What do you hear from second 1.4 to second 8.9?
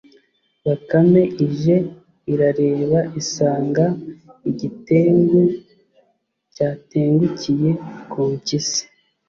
ije, irareba isanga igitengu cyatengukiye ku mpyisi,